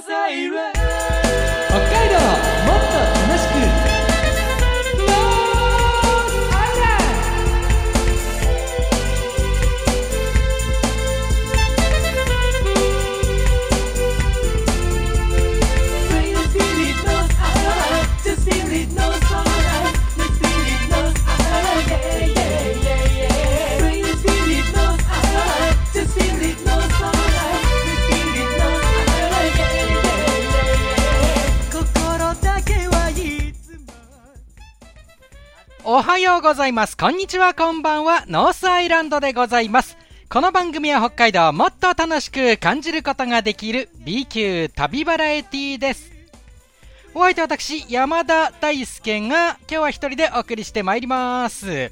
[0.00, 0.87] 北海
[35.98, 36.96] おはようございます。
[36.96, 38.24] こんにちは、こんばんは。
[38.28, 39.96] ノースアイランドでございます。
[40.28, 46.12] この番組は北海道をもっと楽しく感じることができる B 級旅バラエティです。
[47.16, 51.90] お相手は私、山田大輔が今日は一人でお送りしてまいります。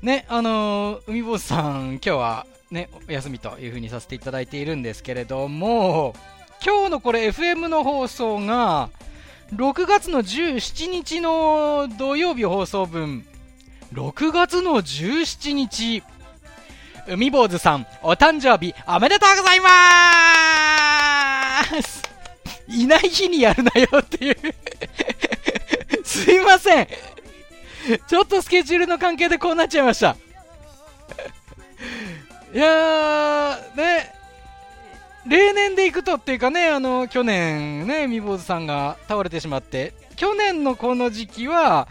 [0.00, 6.14] ね、あのー海坊主さん、今日はね、お休みという風にさせていただいているんですけれども、
[6.64, 8.88] 今日のこれ FM の放送が、
[9.54, 13.26] 6月の17日の土曜日放送分、
[13.94, 16.02] 6月の17日、
[17.08, 22.02] 海坊主さん、お誕生日おめでとうございまーす。
[22.68, 24.36] いない日にやるなよっていう。
[26.04, 26.88] すいません。
[28.06, 30.14] ちょっとスケジュールの関係でこうなっちゃいました。
[32.52, 34.14] いやー、ね、
[35.28, 41.86] 例年でいくとっていうかね、あの、去年ね、海坊主さんが倒れてしまって、去年のこの時期は、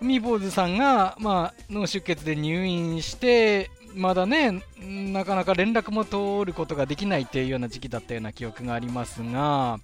[0.00, 9.78] 海坊主さんが、まあ、脳出血で入院して、まだね、なかなか連絡も通ることができないっていうような時期だったような記憶がありますが、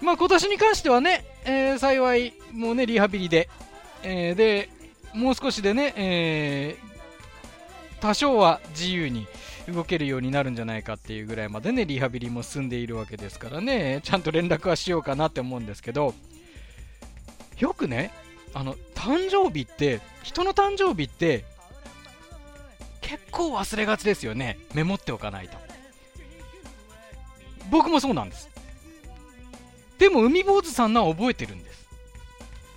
[0.00, 3.48] まあ今年に関してはね、えー幸い、もうね、リハビリで、
[4.02, 4.68] えーで、
[5.14, 6.86] もう少しでね、えー
[7.98, 9.26] 多少は自由に
[9.68, 16.14] 動けるようになるんじゃないかっていうぐらいまでね、リハビリも進んでいるわけですからね、ちゃんと連絡はしようかなって思うんですけど、
[17.58, 18.12] よくね、
[18.54, 21.44] あの、誕生日って、人の誕生日って、
[23.00, 24.58] 結構忘れがちですよね。
[24.74, 25.56] メモっておかないと。
[27.70, 28.48] 僕もそうなんです。
[29.98, 31.86] でも、海坊主さんのは覚えてるんです。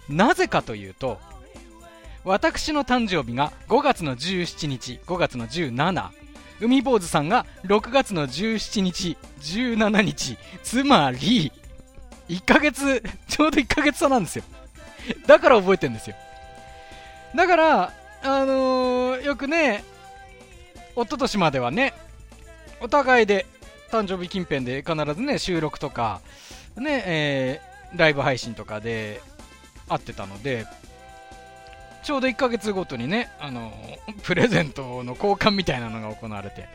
[0.07, 1.19] なぜかというと、
[2.23, 6.11] 私の誕生日が5月の17日、5月の17、
[6.61, 11.51] 海坊主さんが6月の17日、17日、つまり、
[12.27, 14.43] 1ヶ月、 ちょうど1ヶ月差なんですよ。
[15.25, 16.15] だから覚えてるんですよ。
[17.35, 19.83] だから、あのーよくね、
[20.95, 21.93] 一昨年まではね、
[22.81, 23.45] お互いで
[23.91, 26.21] 誕生日近辺で必ずね、収録とか、
[26.75, 29.21] ね、えーライブ配信とかで
[29.87, 30.65] 会ってたので、
[32.09, 33.71] ちょうど1ヶ月ごとにね、あの
[34.23, 36.67] プレゼントの交換みたいなのが行われて、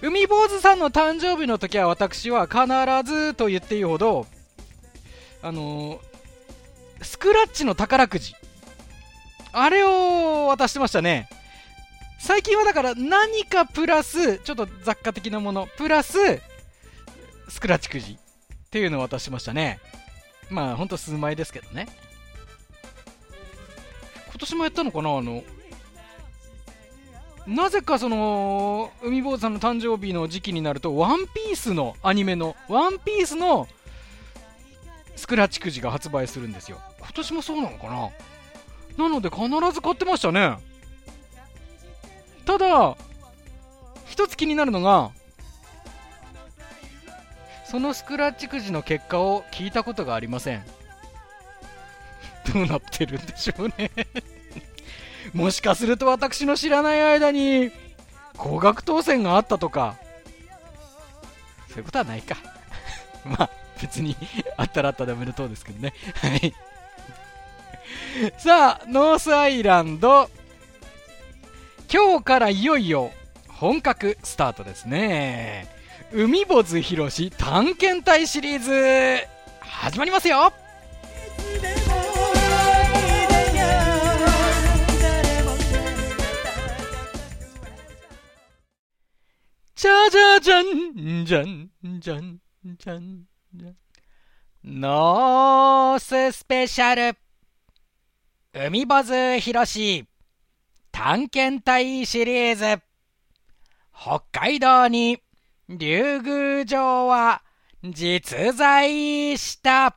[0.00, 2.64] 海坊主さんの誕生日の時は私は必
[3.04, 4.26] ずと言っていいほど、
[5.42, 6.00] あの
[7.02, 8.32] スクラッチの宝くじ、
[9.52, 11.28] あれを渡してましたね。
[12.18, 16.16] 最近はだから何かプラス、ちょっと雑貨的なもの、プラス、
[17.50, 18.16] スクラッチくじっ
[18.70, 19.78] ていうのを渡しましたね。
[20.48, 21.86] まあ、ほんと数枚ですけどね。
[24.40, 25.18] 今年もやったのかな？
[25.18, 25.42] あの、
[27.46, 33.68] なぜかその、海坊主さんの誕生日の時期になると、ワンピースのアニメの、ワンピースの
[35.14, 36.80] スクラッチくじが発売するんですよ。
[37.00, 37.88] 今年もそうなのか
[38.96, 39.04] な？
[39.04, 40.56] なので必ず買ってましたね。
[42.46, 42.96] ただ、
[44.06, 45.10] 一つ気になるのが、
[47.66, 50.64] そのスクラッチくじの結果を聞いたことがありません。
[52.52, 53.90] どうなってるんでしょうね。
[55.34, 57.70] もしかすると私の知らない間に、
[58.36, 59.96] 高額当選があったとか、
[61.68, 62.36] そういうことはないか。
[63.24, 64.16] まあ、別に、
[64.56, 65.92] あったらあったでおめでとうですけどね。
[66.14, 66.54] はい。
[68.38, 70.30] さあ、ノースアイランド、
[71.92, 73.10] 今日からいよいよ
[73.48, 75.68] 本格スタートですね。
[76.12, 79.26] 海坊主広し探検隊シリーズ、
[79.60, 80.52] 始まりますよ
[89.80, 93.24] じゃじゃじゃん、じゃん、じゃん、じゃん、
[93.54, 93.76] じゃん。
[94.62, 97.18] ノーススペシャル。
[98.52, 100.06] 海坊主広し
[100.92, 102.82] 探検隊シリーズ。
[103.90, 105.22] 北海道に
[105.70, 107.42] 竜宮城は
[107.82, 109.96] 実在した。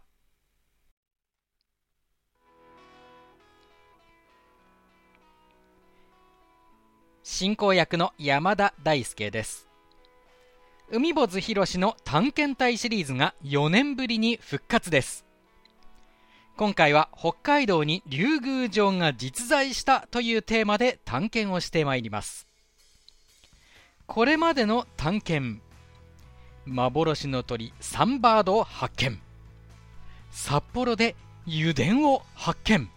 [7.21, 9.72] 進行役の山田大輔です。
[10.95, 15.25] 海坊主博士の探検隊シリーズが4年ぶりに復活です。
[16.55, 22.45] 今回は北海道に竜宮城が実在したというテーマで探検をしてまいります。
[24.05, 25.61] これまでの探検
[26.67, 29.19] 幻の鳥サンバードを発見。
[30.29, 31.15] 札幌で
[31.47, 32.87] 油田を発見。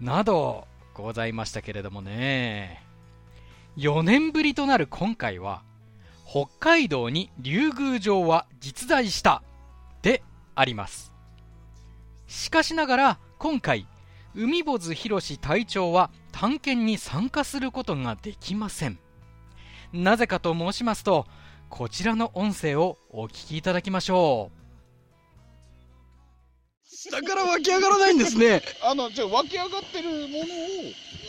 [0.00, 2.82] などございましたけれどもね。
[3.76, 5.62] 4年ぶりとなる今回は
[6.32, 9.42] 北海道に竜宮城は実在した。
[10.00, 10.22] で
[10.54, 11.12] あります。
[12.28, 13.88] しかしながら今回
[14.36, 19.00] 海坊主博士隊長は探検に参加することができません。
[19.92, 21.26] なぜかと申しますと
[21.68, 24.60] こちらの音声をお聞きいただきましょう。
[26.86, 28.62] 下から湧き上がらないんですね。
[28.88, 30.28] あの、じゃあ湧き上がってるものを、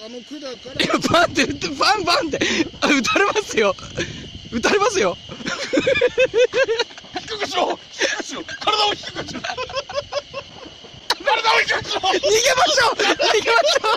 [0.06, 2.40] あの管かいや、 バンって、バンバンって、
[2.82, 3.74] あ、撃たれますよ。
[4.52, 5.18] 撃たれますよ。
[7.16, 9.56] ら、低くしろ低くしろ体を低くしろ体
[11.54, 12.96] を低くしろ逃げましょう！
[12.96, 13.00] 逃
[13.44, 13.88] げましょ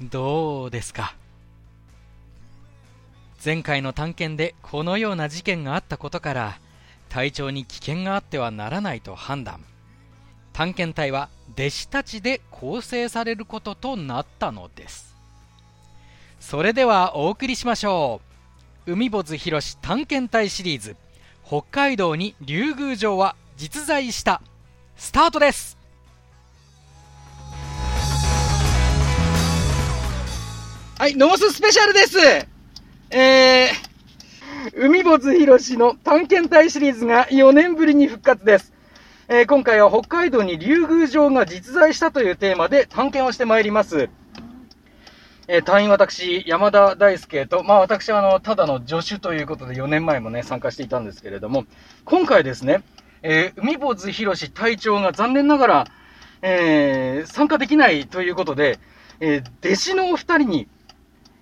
[0.00, 0.08] う！
[0.10, 1.14] どうですか？
[3.44, 6.58] 前回の探検でこのような事件があったことから
[7.08, 9.64] 隊長に危険があってはならないと判断
[10.52, 15.14] 探検隊は弟子たちで構成されることとなったのです。
[16.40, 18.20] それではお送りしましょ
[18.86, 18.92] う。
[18.92, 20.96] 海坊主博士探検隊シリーズ。
[21.46, 24.42] 北海道に竜宮城は実在した。
[24.96, 25.78] スタートです。
[30.98, 32.18] はい、ノモススペシャルです。
[33.10, 38.71] えー、海坊主博士の探検隊シリーズが4年ぶりに復活です。
[39.34, 44.10] えー、今回は北海道に竜宮城が実在したというテーマで探検をしてまいります。
[45.48, 51.64] えー、隊員私、山田大輔と、まあ私はあの、ただの助手ということで4年前もね、参加していたんですけれども、
[52.04, 52.82] 今回ですね、
[53.22, 55.86] えー、海坊主博士隊長が残念ながら、
[56.42, 58.80] えー、参加できないということで、
[59.20, 60.68] えー、弟子のお二人に、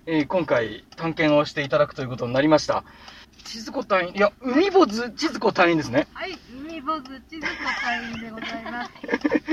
[0.05, 2.85] えー今回探検をしていただくということになりました。
[3.43, 6.07] 千鶴子隊員、いや、海坊主千鶴子隊員ですね。
[6.13, 6.37] はい、
[6.71, 7.47] 海坊主千鶴子
[7.81, 8.89] 隊員でございます。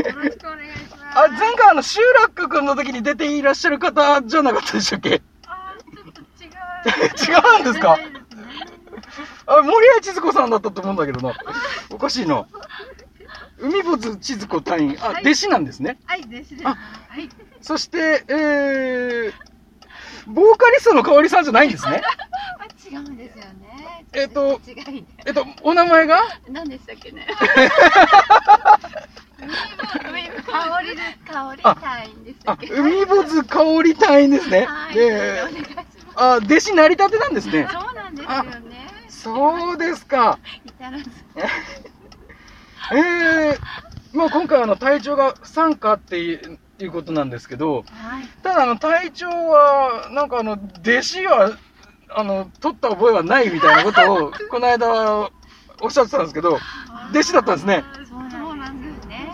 [0.09, 1.19] よろしくお願いします。
[1.19, 5.21] あ、前回あの、集落くんの時に出ていらっしゃる方じゃなかったでしたっけ？
[5.47, 7.37] あーちょっと違う。
[7.37, 7.99] 違うんですか？
[9.47, 11.35] あ、森谷千鶴子さんだったと思うんだけどな。
[11.91, 12.47] おかしいな。
[13.59, 15.99] 海坊主千鶴子隊員、あ、はい弟子なんですね。
[16.07, 16.69] はい、ですです。
[16.69, 16.77] あ
[17.09, 17.29] はい。
[17.61, 19.33] そして、えー、
[20.29, 22.01] ボーカリストの香織さんじゃないんですね。
[22.61, 23.78] あ、違うんですよね。
[24.13, 24.61] えっと。
[25.27, 26.21] えっと、お名前が？
[26.49, 27.27] 何でしたっけね。
[29.39, 30.97] 香り。
[31.31, 34.65] 香りあ隊員でしたあ海坊主香織隊員ですね。
[34.65, 34.95] はい。
[34.95, 35.43] で。
[36.17, 37.69] あ、弟子成り立てなんですね。
[37.71, 38.89] そうなんですよね。
[39.09, 40.39] そうですか。
[42.91, 43.59] えー、
[44.15, 48.29] まあ今回あの隊長が不参加っていういうことなんですけど、はい。
[48.43, 51.59] ただあの隊長は、なんかあの、弟子は、
[52.15, 55.31] あの、取った覚えはないみたいなことを、 この間
[55.81, 56.59] おっしゃってたんですけど、
[57.11, 57.85] 弟子だったんですね。
[58.09, 58.17] そ
[58.53, 59.33] うなんですね。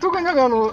[0.00, 0.66] 特になんかあの、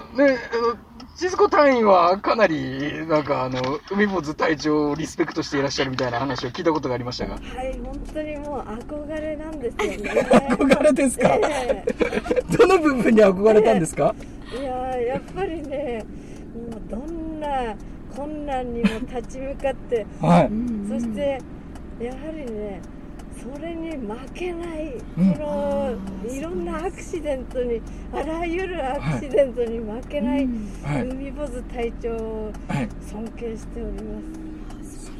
[0.52, 0.76] あの
[1.16, 7.34] 千鶴子隊員はかなり、なんかあの、海坊主隊長をリスペクトしていらっしゃるみたいな話を聞いたことがありましたが。
[7.34, 10.20] はい、本当にもう憧れなんですよね。
[10.50, 11.28] 憧れですか？
[11.40, 11.84] え
[12.58, 14.14] どの部分に憧れたんですか？
[14.54, 16.04] えいやーやっぱりね、
[16.70, 17.74] もうどんな
[18.16, 20.50] 困難にも立ち向かって、はい。
[20.88, 21.40] そして
[22.00, 22.80] やはりね、
[23.42, 27.80] それに負けない、うんこのいろんなアクシデントに、
[28.12, 30.46] あらゆるアクシデントに負けない、
[30.84, 31.08] はい。
[31.08, 32.88] 海坊主隊長をはい。
[33.10, 34.20] 尊敬しておりま
[34.84, 35.12] す。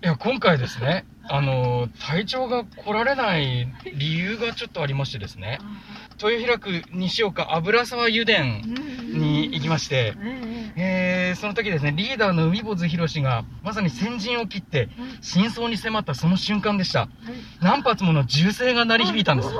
[0.00, 5.58] いや、今回ですね、あの、隊長が来られない理由がちょっとありましてですね、
[6.22, 10.14] 豊平区西岡油沢油田に行きまして、
[11.28, 14.88] えー、その時ですね、リーダーの海坊主博士が、まさに先陣を切って、
[15.20, 17.08] 真相に迫ったその瞬間でした。
[17.60, 19.50] 何発もの銃声が鳴り響いたんです。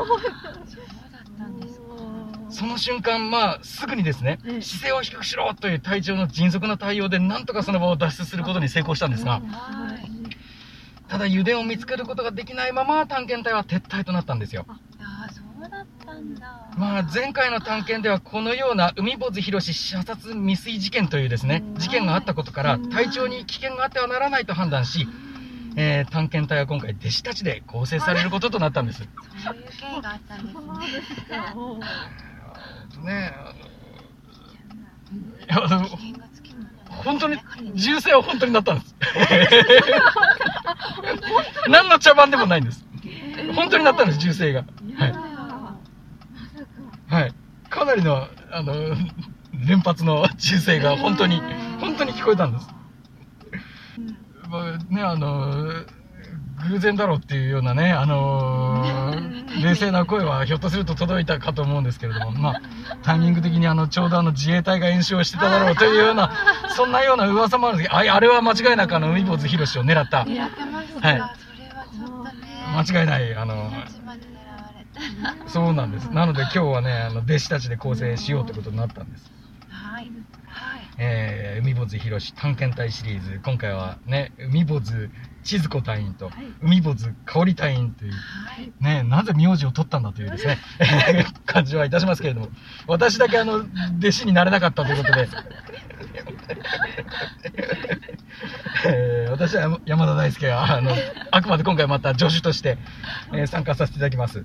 [2.50, 10.08] その瞬間、まあ、すぐにですね、姿勢を低くしろという隊長の迅速な対応で、なんとかその場を脱出することに成功したんですが、はい。
[11.08, 14.66] ただ油田を見つけることができないまま探検隊は撤退となったんですよ。
[16.76, 25.08] まあ前回の探検ではこのような海坊主博士射殺未遂事件というですね、事件があったことから隊長に危険があってはならないと判断し、
[25.76, 29.02] えー探検隊は今回弟子たちで構成されることとなったんです。
[29.44, 29.68] そういう経
[29.98, 30.52] 緯があったんで
[32.92, 33.04] すね。
[33.04, 33.34] ね。
[35.50, 35.88] あのや
[36.88, 37.36] 本当に
[37.74, 38.94] 銃声は本当になったんです。
[41.68, 42.84] 何の茶番でもないんです。
[43.54, 44.64] 本当になったんです銃声が。
[44.96, 45.27] はい
[47.08, 47.34] はい。
[47.70, 48.74] かなりのあの
[49.66, 51.40] 連発の銃声が本当に
[51.80, 52.68] 本当に聞こえたんです。
[54.48, 55.84] まあねあの
[56.70, 62.60] 偶然だろうっていうようなね、あのー 冷静な声はひょっとすると届いたかと思うんですけれども、まあ、
[63.02, 66.30] タイミング的にあの、ちょうどあの、自衛隊が演習をしてただろうというような、
[66.76, 71.16] そんなような噂もあるんですけど、ああれは間違いなくあの、海坊主博士を狙った、やってますか、はい。
[71.16, 72.32] それはちょっとね。
[72.76, 73.67] 間違いない、あの、命まで狙われた
[75.46, 76.10] そうなんです。
[76.10, 79.30] なので今日はね、あの、弟子たちで構成しようということになったんです。
[79.68, 80.10] はい
[80.48, 85.10] はいえー、海坊主博士探検隊シリーズ、今回はね、海坊主
[85.44, 88.18] 千鶴子隊員と、海坊主香織隊員という、は
[88.60, 90.58] いね、なぜ名字を取ったんだというですね、
[91.46, 92.48] 感じはいたしますけれども、
[92.86, 93.64] 私だけあの、
[93.98, 95.28] 弟子になれなかったということで、
[98.86, 100.92] えー私は山田大輔が、あの、
[101.30, 102.76] あくまで今回また助手として、
[103.32, 104.44] えー参加させていただきます。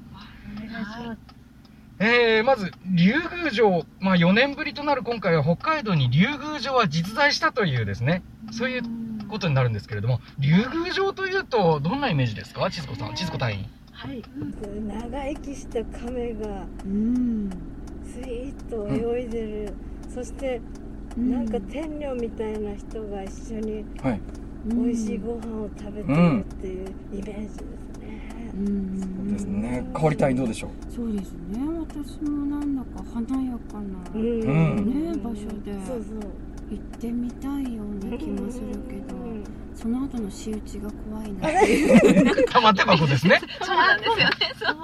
[2.06, 8.82] えーまず、竜宮城、まあ4年ぶりとなる今回は北海道に竜宮城は実在したというですね、そういう
[9.30, 10.50] ことになるんですけれども、竜
[10.82, 12.70] 宮城というと、どんなイメージですか？
[12.70, 13.66] 千鶴子さん、千鶴子隊員。
[13.94, 14.22] はい、
[14.86, 17.50] 長生きした亀がうん。
[18.06, 19.74] スイーッと泳いでる、
[20.14, 20.60] そして
[21.16, 24.20] なんか天女みたいな人が一緒にはい。
[24.66, 27.66] 美味しいご飯を食べてるっていうイメージですね、
[28.56, 29.00] うん。
[29.00, 29.86] そうですね。
[29.94, 30.94] 香り隊員どうでしょう？
[30.94, 31.60] そうですね。
[31.80, 36.32] 私もなんだか華やかな、ね場所でそうそう
[36.70, 39.44] 行ってみたいような気もするけど、うん。
[39.76, 41.50] その後の仕打ちが怖いな。
[42.52, 43.42] 玉手箱ですね。
[43.62, 44.32] そうなんですよね。
[44.58, 44.76] そう。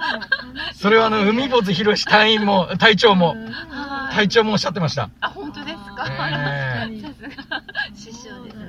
[0.74, 3.28] それはあの、海坊主博士隊員も、隊長も、
[3.68, 4.14] はい。
[4.14, 5.08] 隊長もおっしゃってました。
[5.20, 7.00] あ本当ですか、え。
[7.00, 7.62] さすが。
[7.94, 8.56] 師匠です。
[8.56, 8.59] ね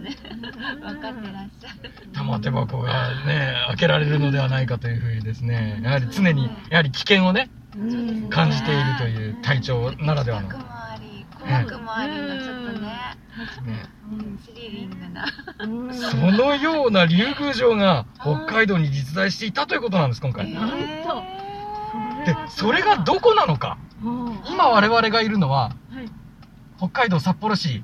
[0.62, 1.92] 分かってらっしゃる。
[2.14, 7.50] 玉手箱がね、開けられるのではないかというふうにですね、やはり常に、やはり危険をね、
[8.30, 10.50] 感じているという隊長ならではの。
[10.50, 12.88] 怖くもあり怖くもありのちょっとね
[13.66, 13.86] ね
[14.46, 15.26] スリリングな
[16.10, 20.54] そのような竜宮城が北海道に実在していたということなんです、今回。
[20.54, 20.76] なんと
[22.26, 23.78] で、それがどこなのか。
[24.50, 25.76] 今我々がいるのは、
[26.78, 27.84] 北海道札幌市、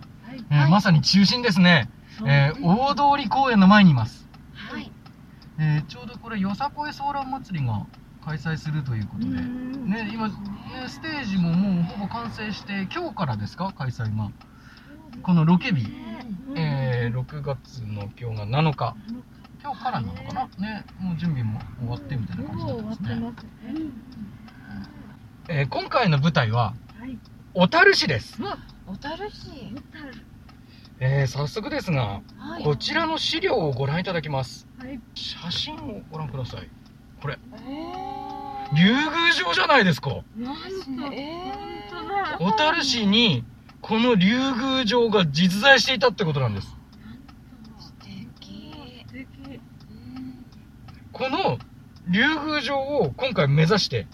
[0.52, 1.90] えーまさに中心ですね。
[2.26, 4.28] えー大通公園の前にいます。
[4.54, 4.92] はい。
[5.60, 7.86] えーちょうどこれ、よさこいソーラン祭りが
[8.26, 10.34] 開催するということで、ね、今、ね
[10.88, 14.32] ステージももうほぼ完成して、今日からですか、開催が。
[15.24, 15.88] このロケ日、
[16.56, 18.96] えー6月の今日が7日。
[19.60, 20.48] 今日からなのかな？
[20.60, 23.34] ね、もう準備も終わってみたいな感じになってますね。
[25.50, 26.74] えー今回の舞台は、
[27.54, 28.40] 小樽市です。
[28.86, 29.74] 小樽市
[31.00, 34.68] えー早速ですが、はいこちらの資料をご覧いただきます。
[34.80, 36.70] はい写真をご覧ください。
[37.22, 37.38] これ、
[37.68, 40.10] え竜宮城じゃないですか。
[40.10, 41.54] ー、え
[42.40, 43.44] 小樽市に、
[43.82, 46.76] この竜宮城が実在していたってことなんです。
[47.78, 49.62] ー、素敵
[51.12, 51.60] この
[52.08, 54.08] 竜宮城を今回目指して、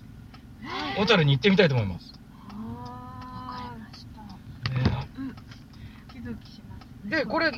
[0.97, 2.13] 小樽に行ってみたいと思います。
[2.49, 4.21] わかりました
[7.13, 7.51] で、これ、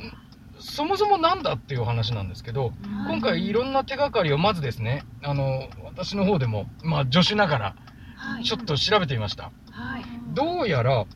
[0.58, 2.72] そもそもなんだっていうお話なんですけど、
[3.08, 7.76] 今回いろんな手がかりをまずですね、あの、私の方でも、まあ助手ながら、
[8.16, 8.44] はい。
[8.44, 9.44] ちょっと調べてみました。
[9.70, 10.04] はい。
[10.34, 11.06] どうやら、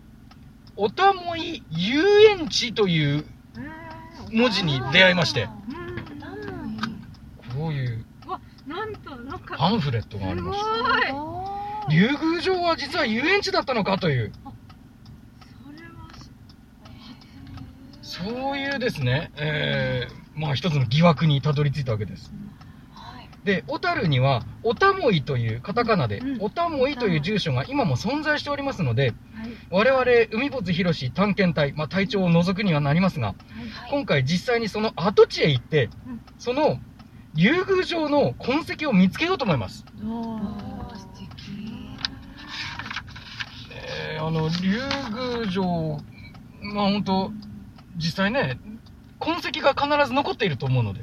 [0.76, 3.26] おたもい遊園地という
[4.32, 5.48] 文字に出会いまして、
[7.54, 8.06] こういう
[9.58, 10.64] パンフレットがありました。
[10.64, 10.70] す
[11.90, 14.32] 竜宮城は実は遊園地だったのかという、
[18.10, 22.32] そういうですね、えー、まあ一つの疑惑にたどり着いたわけです。
[22.92, 23.28] はい。
[23.44, 26.42] で、小樽には、おたもいという、カタカナでう、ん。
[26.42, 29.14] おたもいという住所が今も存在しておりますので、
[29.70, 33.36] 我々、海坊主博士探検隊、まあ隊長を除くにはなりますが、はい。
[33.92, 35.88] 今回実際にその跡地へ行って、
[36.36, 36.80] その
[37.34, 39.84] 竜宮城の痕跡を見つけようと思います。
[43.72, 44.80] えーあの、竜
[45.40, 46.00] 宮城、
[46.74, 47.32] まあ本当
[48.00, 48.58] 実際ね、
[49.18, 51.00] 痕跡が必ず残っていると思うので、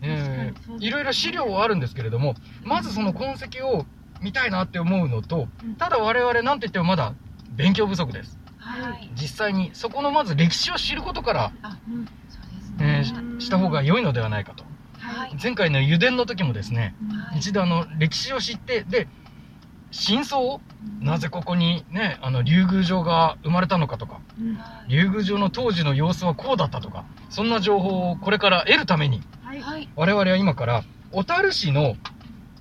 [0.00, 3.84] えーいろいろ資料はあるんですけれども、まずその痕跡を
[4.22, 7.14] 見たいなって思うのと、ただ我々なんといってもまだ
[7.50, 8.38] 勉強不足です。
[8.58, 9.10] はい。
[9.14, 12.04] 実際にそこのまず歴史を知ることから、そう
[12.54, 14.64] ですえねーしした方が良いのではないかと。
[14.98, 15.36] はい。
[15.42, 16.94] 前回の油田の時もですね、
[17.30, 17.38] はい。
[17.38, 19.08] 一度あの歴史を知って、で、
[19.94, 20.60] 真相？
[21.00, 24.20] なぜここにね、あの、竜宮城が生まれたのかとか、
[24.88, 29.88] 竜宮城の当時の様子はこうだったとか、そんな情報をこれから得るために、はい。
[29.94, 30.82] 我々は今から、
[31.12, 31.94] 小樽市の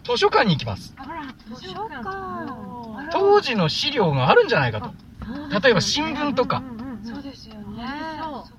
[0.04, 0.96] 図書館に行きます。
[1.56, 2.04] 図書館。
[3.12, 4.94] 当時の資料があるんじゃないかと。
[5.60, 6.62] 例えば新聞とか、
[7.04, 7.84] そうですよね。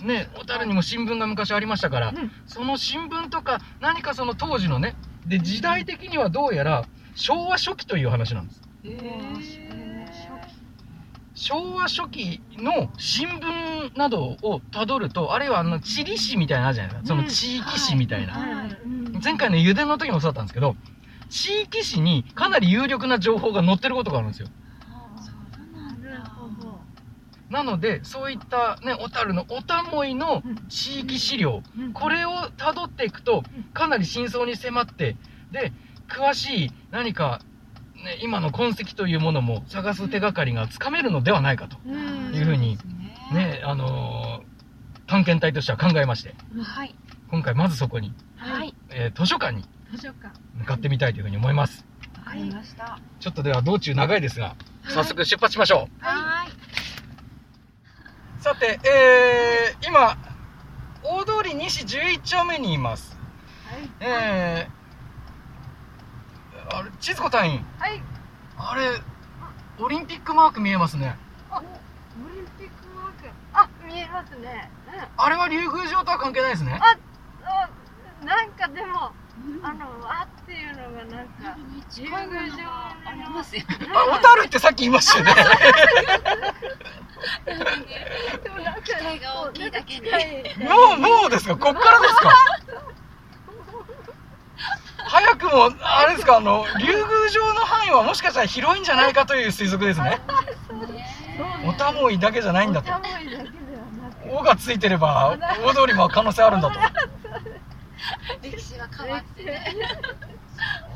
[0.00, 2.12] ね、小樽にも新聞が昔ありましたから、
[2.46, 8.62] その新聞とか、何かその当時のね、で、時代的にはどうやら、昭和初期という話なんです。
[11.34, 17.08] 昭和初期の新聞などをたどると、あるいはあの、地理史みたいなのあるじゃないですか。
[17.08, 18.68] その地域史みたいな。
[19.22, 20.76] 前回の油田の時もそうだったんですけど、
[21.28, 24.48] 地域史にかなり有力な情報が載ってることがあるんですよ。
[27.50, 33.42] なので、そういったね、小樽のおたもいの地域資料、これを辿っていくと、
[33.72, 35.16] かなり真相に迫って、
[35.52, 35.72] で、
[36.08, 37.40] 詳しい何か、
[37.96, 42.78] ね、今の痕跡というものも探す手がかりがつかめるのではないかというふうに、
[43.32, 44.54] ね、あのー
[45.06, 46.94] 探検隊としては考えまして、はい。
[47.30, 48.74] 今回まずそこに、はい。
[48.88, 49.64] えー図書館に
[50.58, 51.84] 向かってみたいというふうに思います。
[52.16, 52.98] わかりました。
[53.20, 54.56] ちょっとでは道中長いですが、
[54.88, 56.04] 早速出発しましょう。
[56.04, 56.48] はい。
[58.42, 60.16] さて、えー、今、
[61.02, 63.16] 大通り西11丁目にいます。
[64.00, 64.83] えー、
[66.72, 67.64] あれ、千鶴子隊員。
[67.78, 68.02] はい
[68.56, 69.00] あれ、
[69.78, 71.16] オリンピックマーク見えますね。
[71.52, 76.78] オリンピックマークあ見えますねうんあれは竜宮城とは関係ないですね。
[76.80, 76.96] あ
[77.44, 77.68] あ
[78.24, 79.10] なんかでも
[79.62, 81.56] あのあっていうのがなんか
[81.96, 82.10] 竜宮
[82.52, 83.62] 城ありますよ。
[83.92, 85.34] あ、小樽ってさっき言いましたよね。
[88.42, 90.10] でもなんか期待が大きいだけに。
[90.64, 91.56] もう、もうですか？
[91.56, 92.30] こっからですか？
[95.24, 100.20] 早くも、あれですかあの、竜宮城の範囲はもしかしたら広いんじゃないかという推測ですね。
[101.66, 102.88] おたもいだけじゃないんだと。
[102.88, 106.78] 寒いだけではなく「お」がついてれば大通りも可能性あるんだと。
[108.42, 109.76] 歴史は変わってね。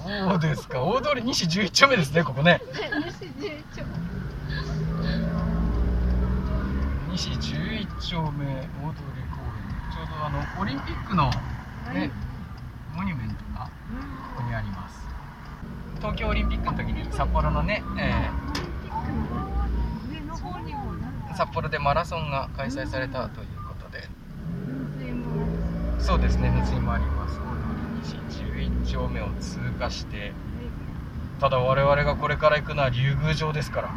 [0.06, 0.82] そうですか。
[0.82, 2.60] 大通り西11丁目ですねここね。
[3.10, 3.84] 西十一丁
[7.12, 9.92] 西11丁目大通り公園。
[9.92, 11.30] ちょうどあのオリンピックの
[11.92, 12.10] ね、
[12.94, 13.70] モニュメントが。
[13.88, 14.07] ここにあります
[15.98, 18.58] 東京オリンピックの時に札幌のね、えー
[21.36, 24.08] 札幌でマラソンが開催されたということで。
[26.00, 27.38] そうですね熱いもあります。
[28.02, 30.32] 西11丁目を通過して
[31.38, 33.90] ただ我々がこれから行くのは竜宮城ですから。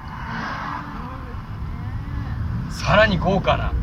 [2.70, 3.74] さらに豪華な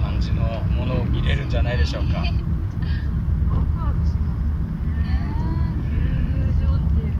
[0.00, 2.28] 感じのものを見れるんじゃないでしょうかワク
[3.78, 5.34] ワクしますね
[5.82, 5.96] 竜
[6.34, 7.12] 宮城っていう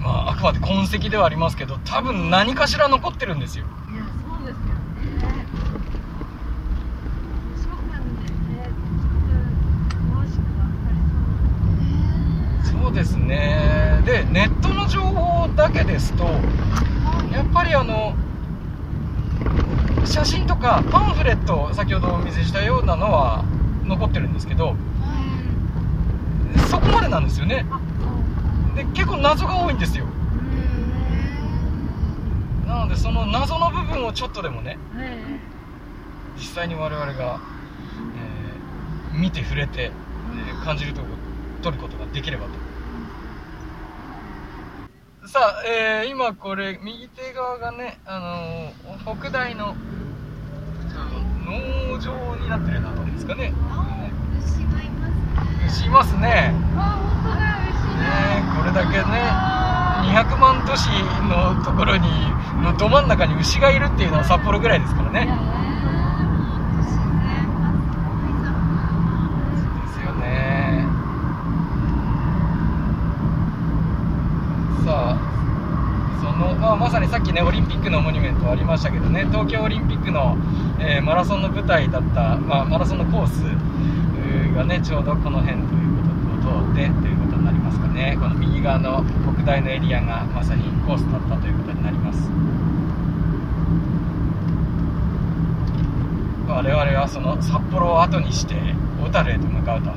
[0.00, 3.64] まああくまで痕跡ではありますけど多分何かしら残ってるんですよ。
[3.92, 4.78] いやそうですよね。
[12.62, 12.94] でそう。
[12.94, 14.02] ですね。
[14.04, 18.14] でネットの情報だけですとやっぱりあの
[20.06, 23.44] 写真とかパンフレット先ほどお見せしたようなのは
[23.84, 24.74] 残ってるんですけど
[26.70, 27.66] そこまでなんですよね
[28.78, 30.06] で結構謎が多いんですよ。
[32.66, 34.78] なのでその謎の部分をちょっとでもね
[36.36, 37.40] 実際に我々が、
[39.12, 41.08] えー見て触れて、えー感じるとこ
[41.62, 42.50] 取ることができればと。
[45.26, 49.74] さあ、えー今これ右手側がね、あのー北大の
[51.44, 53.52] 農場になってるようなとこですかね。
[54.38, 55.08] 牛がいま
[55.68, 55.80] す。
[55.80, 56.54] 牛いますね
[58.08, 59.58] ねこれだけね
[60.08, 60.88] 200万都市
[61.28, 62.08] のところに
[62.62, 65.26] のど真ん中に牛がいるっていうのは札幌ぐらいですからね。
[69.84, 70.86] ですよね。
[74.84, 75.18] さあ
[76.20, 80.36] その、まあ、まさにさっきねオリンピックのモニュメントありましたけどね東京オリンピックの、
[80.80, 83.42] えーマラソンの舞台だった、まあ、マラソンのコース
[84.54, 87.07] がねちょうどこの辺ということを通って
[87.38, 88.16] になりますかね。
[88.20, 92.28] この右側の北大のエリアがまさにコースだったということになります。
[96.48, 98.54] 我々はその札幌を後にして
[99.02, 99.90] 小樽へと向かうと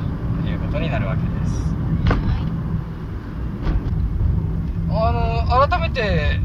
[0.47, 1.61] いうことになるわけです。
[4.93, 6.39] あの改めて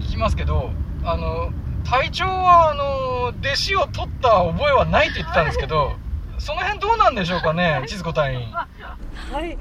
[0.00, 0.70] 聞きますけど
[1.04, 1.52] あの
[1.84, 5.92] 隊長はあの弟子を取った覚えはないって言ってたんですけど
[6.38, 8.48] その辺どうなんでしょうかね千鶴子隊員。
[8.50, 8.66] は
[9.44, 9.58] い、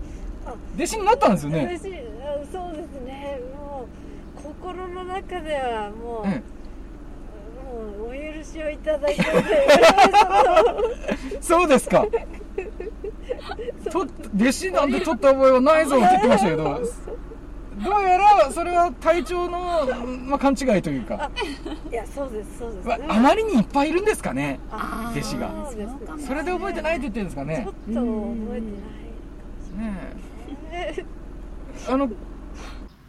[0.76, 1.80] 弟子になったんですよね。
[2.52, 3.40] そうですね。
[3.56, 3.88] も
[4.38, 6.44] う心の中ではもう、うん。
[7.70, 9.30] もうお許しをいただいてて
[11.42, 12.06] そうですか。
[13.92, 19.88] と弟子なんて取った覚えはないぞって言ってましたけど、どうやらそれは体調の、
[20.26, 21.32] まあ、勘違いというか、
[21.92, 25.50] いやそうですそうです、まああまりにいっぱいいるんですかね、あ弟子が。
[26.28, 27.66] それで覚えてないって言ってるんですかね。
[27.66, 27.74] ちょっ。
[27.74, 29.90] と覚えてない。
[29.92, 30.29] ねえ。
[31.88, 32.10] あの、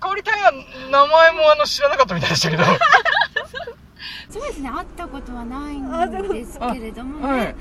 [0.00, 0.52] 香り隊は
[0.90, 2.64] 名前もあの知らなかったみたいでしたけど、
[4.30, 5.88] そうですね会ったことはないん
[6.32, 7.54] ですけれども、はい。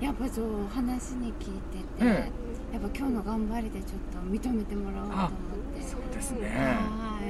[0.00, 2.30] やっぱそう話に聞いてて、え
[2.72, 5.30] やっぱ今日の頑張りでちょっと認めてもらおうと思っ
[5.74, 5.82] て。
[5.82, 6.48] そうですね。
[6.48, 7.24] はい。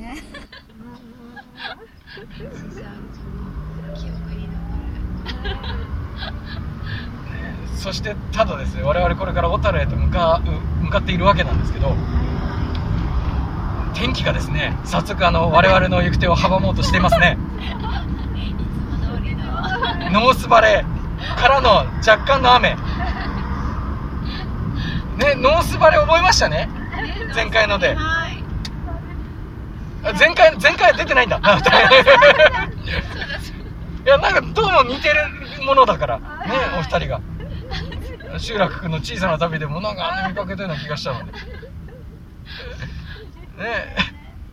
[0.00, 0.16] ね。
[3.94, 4.62] 記憶に残
[5.42, 5.52] る
[7.76, 10.50] そしてただですね我々これから小樽へと向かう
[10.84, 11.94] 向かっているわけなんですけど
[13.94, 17.38] 天気がですね早速あの我々の行く手を阻もうとしていますね。
[20.12, 21.70] ノースバレーからの
[22.06, 22.70] 若干の雨。
[22.70, 22.76] ね
[25.36, 26.68] ノースバレー覚えましたね？
[27.34, 27.96] 前回ので。
[30.18, 31.38] 前回前回は出てないんだ。
[34.04, 35.14] いやなんかどうも似てる
[35.64, 36.18] ものだから。
[36.18, 36.24] ね
[36.78, 37.20] お二人が
[38.38, 41.32] 集落の小さな旅でもなんか見かけたような気がしたので。
[41.32, 41.38] ね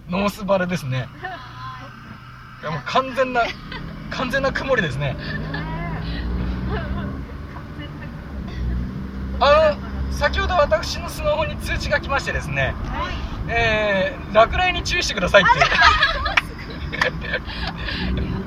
[0.09, 1.07] ノースバレですね。
[2.61, 3.43] いやもう完全な
[4.09, 5.15] 完全な曇りですね。
[9.39, 9.77] あの
[10.11, 12.75] 先ほど私のスマホに通知が来ましてですね、
[13.47, 15.51] えー、落雷に注意してくださいって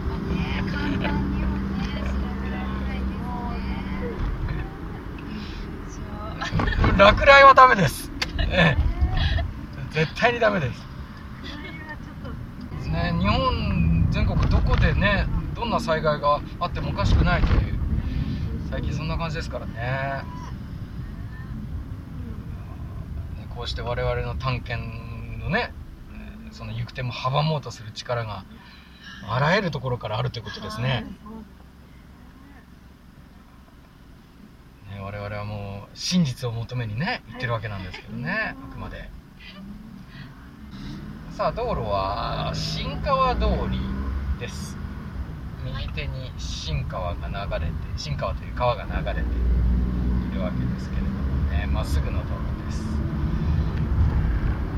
[6.98, 8.92] 落雷はダメです、ええ。
[9.90, 10.92] 絶対にダメです。
[12.88, 17.78] ね、日本全国どこでねどんな災害があってもおかしくないという。
[18.70, 20.24] 最近そんな感じですからね。
[23.54, 24.88] こうして我々の探検
[25.38, 25.72] のね
[26.52, 28.44] その行く手も阻もうとする力が
[29.28, 31.06] あらゆるところからあるということですね。
[34.92, 39.08] ね我々はもう真実を求めにね行ってるわけなんですけどねあくまで。
[41.36, 43.80] さあ道路は新川通り
[44.38, 44.76] です。
[45.64, 51.12] 右手に新川が流れて新川という川が流れているわけですけれども
[51.50, 52.82] ねまっすぐの道路です。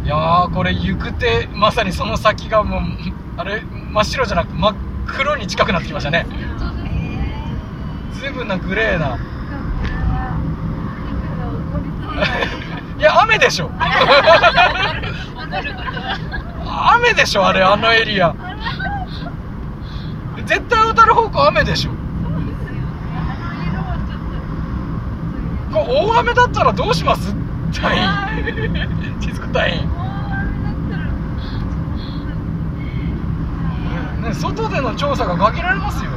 [0.05, 2.81] いやーこれ行く手まさにその先がもう
[3.37, 4.75] あれ真っ白じゃなく真っ
[5.07, 6.27] 黒に近くなってきましたね。
[8.21, 9.19] 随分なグレーな
[12.99, 13.71] いや雨でしょ。
[16.95, 18.35] 雨でしょあれあのエリア。
[20.47, 21.91] 絶対小樽方向雨でしょ。
[25.73, 27.35] 大雨だったらどうします？
[27.73, 28.09] 隊員。
[29.21, 29.89] 地図隊員。
[34.23, 36.11] ね外での調査が限られますよ。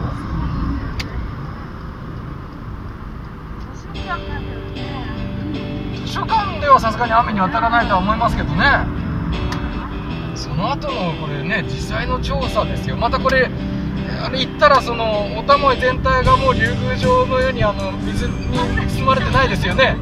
[6.18, 8.66] 図書館ではさすがに雨に当たらないとは思いますけどね。
[10.36, 12.98] その後のこれね実際の調査ですよ。
[12.98, 13.52] またこれ
[14.24, 18.34] あれ行ったらそのおたもえ全体がもう竜宮城のようにあの水に
[18.98, 19.96] 包まれてないですよね。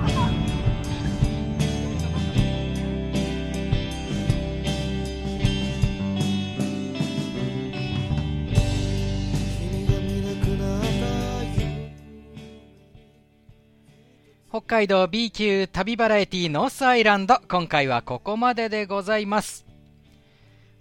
[14.67, 19.63] 海道 B 級旅バラエティノースアイランド今回はここまででございます。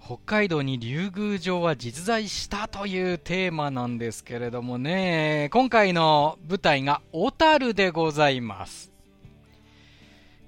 [0.02, 5.50] 北海道に竜宮城は実在したというテーマなんですけれどもね。
[5.52, 8.90] 今回の舞台が小樽でございます。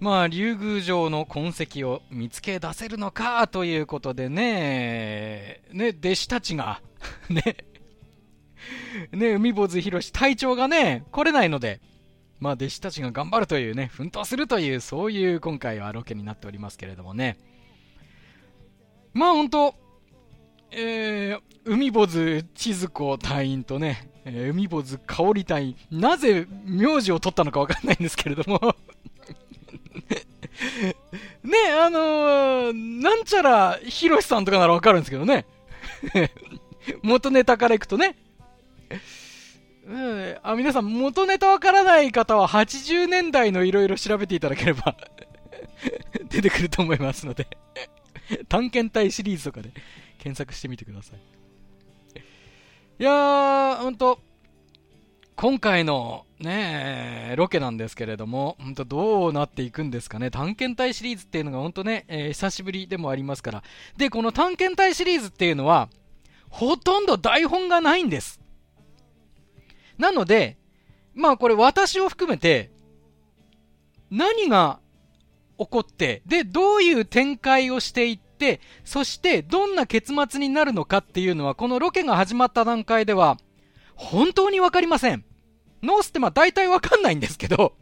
[0.00, 5.60] まあ竜宮城の痕跡を見つけ出せるのかということでね。
[5.72, 6.80] ね弟子たちが
[7.28, 7.56] ね
[9.12, 11.82] ね海坊主博士隊長がね来れないので
[12.38, 17.38] まあ、弟子たちが頑張るというね、奮闘するという、そういう今回はロケになっておりますけれどもね。
[19.14, 19.74] まあ、本当
[20.70, 28.60] えー、海坊主千鶴子隊員とね、えー海坊主香織隊員、なぜ名字を取ったのかわかんないんですけれども
[31.42, 35.46] ね、あのーなんちゃら、ひろしさんとかならわかるんですけどね。
[37.02, 38.16] 元ネタからいくとね。
[39.86, 44.96] うん、あ皆さん、元ネタわからない方は80年代のいろいろ調べていただければ
[46.28, 47.46] 出てくると思いますので
[48.48, 49.70] 探検隊シリーズとかで
[50.18, 51.20] 検索してみてください。
[52.98, 54.20] いやー、ほんと、
[55.36, 60.30] 今回のね、ロケなんですけれども、本当どうなっていくんですかね。
[60.30, 63.62] 探検隊シリーズっていうのが本当ね、えー、久しぶりでもありますから。
[63.98, 65.90] で、この探検隊シリーズっていうのは、
[66.48, 68.40] ほとんど台本がないんです。
[69.98, 70.58] なので、
[71.14, 72.70] まあこれ私を含めて、
[74.10, 74.80] 何が
[75.58, 83.38] 起こって、で、どういう展開をしていって、そしてどんな結末になるのかっていうのは、このロケが始まった段階では、
[83.94, 85.24] 本当にわかりません。
[85.82, 87.74] ノースってまあ大体わかんないんですけど、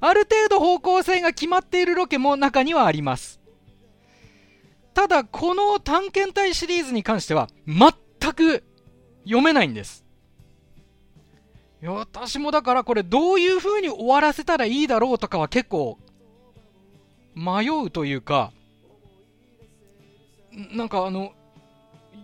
[0.00, 3.40] ある程度方向性が決まっているロケも中にはあります。
[4.94, 8.64] ただ、この探検隊シリーズに関しては、全く
[9.24, 10.04] 読めないんです。
[11.82, 15.98] いや、私もだからこれどういう風に終わらせたらいいだろうとかは結構、
[17.34, 18.52] 迷うというか、
[20.72, 21.32] なんかあの、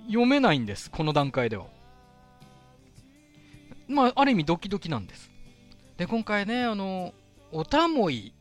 [0.06, 1.66] 読めないんです、この段階では。
[3.88, 5.30] まあ、ある意味ドキドキなんです。
[5.96, 7.14] で、今回ね、あの、
[7.52, 8.34] おたもい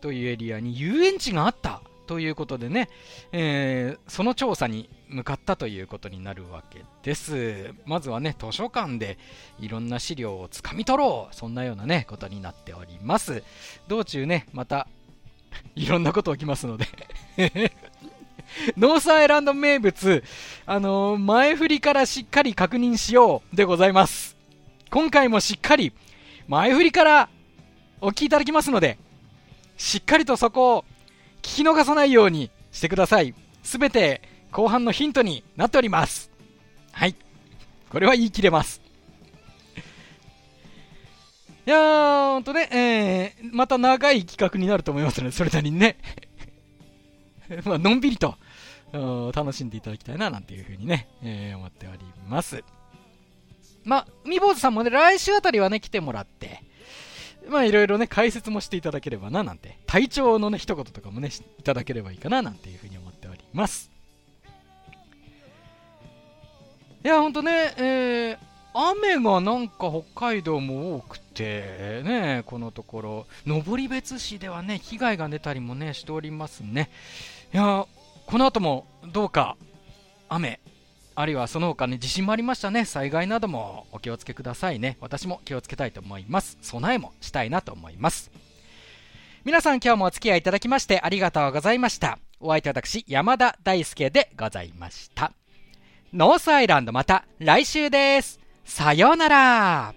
[0.00, 2.88] というエリアに遊園地があったということでね、
[3.30, 7.74] えー、その調査に向かったということになるわけです。
[7.84, 9.18] まずはね、図書館で
[9.60, 13.42] いろんな資料をつかみ取ろうそんなようなね、ことになっております。
[13.88, 14.88] 道中ね、また、
[15.76, 16.86] いろんなこと起きますので
[18.76, 20.24] ノースアイランド名物、
[20.66, 24.36] あのー、前振りからしっかり確認しようでございます。
[24.90, 25.92] 今回もしっかり
[26.48, 27.28] 前振りから
[28.00, 28.98] お聞きいただきますので、
[29.78, 30.84] しっかりとそこを
[31.40, 33.34] 聞き逃さないようにしてください。
[33.62, 34.20] すべて
[34.52, 36.30] 後半のヒントになっております。
[36.92, 37.16] はい。
[37.90, 38.82] これは言い切れます。
[41.66, 42.68] いやー、ほんとね、
[43.40, 45.96] えー、また長い企画になると思いますので、それなりにね。
[47.64, 48.36] まあ、のんびりと、
[49.34, 52.62] 楽しんでいただきたいな、なんていうふうにね、えー、思っております。
[53.84, 56.62] まあ、海坊主さんもね、来週あたりはね、来てもらって、
[57.48, 63.91] まあ、いろいろね、解説もしていただければな、なんて、体調のね、一言とかもね、いただければいいかな、なんていうふうに思っております。
[67.04, 68.38] いや、ほんとね、えー、
[68.74, 76.90] 雨がなんか北海道も多くて、ね、このところ、登別市ではね、被害が出たりもね、しておりますね。
[77.52, 77.86] いや、
[78.26, 79.56] この後もどうか
[80.28, 80.60] 雨、
[81.14, 82.84] あるいはその他ね、地震もありましたね。
[82.84, 84.96] 災害などもお気をつけくださいね。
[85.00, 86.56] 私も気をつけたいと思います。
[86.62, 88.30] 備えもしたいなと思います。
[89.44, 92.18] 皆さん今日もお付き合いいただきましてありがとうございました。
[92.40, 95.32] お相手は私、山田大輔でございました。
[96.12, 98.38] ノースアイランドまた来週です。
[98.64, 99.94] さようなら。